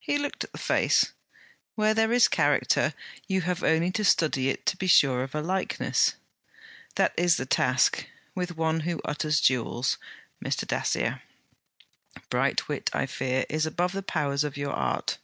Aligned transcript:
He 0.00 0.16
looked 0.16 0.44
at 0.44 0.52
the 0.52 0.56
face. 0.56 1.12
'Where 1.74 1.92
there 1.92 2.10
is 2.10 2.26
character, 2.26 2.94
you 3.26 3.42
have 3.42 3.62
only 3.62 3.90
to 3.90 4.02
study 4.02 4.48
it 4.48 4.64
to 4.64 4.78
be 4.78 4.86
sure 4.86 5.22
of 5.22 5.34
a 5.34 5.42
likeness.' 5.42 6.14
'That 6.94 7.12
is 7.18 7.36
the 7.36 7.44
task, 7.44 8.06
with 8.34 8.56
one 8.56 8.80
who 8.88 8.98
utters 9.04 9.42
jewels, 9.42 9.98
Mr. 10.42 10.66
Dacier.' 10.66 11.20
'Bright 12.30 12.66
wit, 12.68 12.88
I 12.94 13.04
fear, 13.04 13.44
is 13.50 13.66
above 13.66 13.92
the 13.92 14.02
powers 14.02 14.42
of 14.42 14.56
your 14.56 14.72
art.' 14.72 15.18